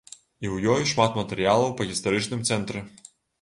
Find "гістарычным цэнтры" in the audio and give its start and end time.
1.91-2.85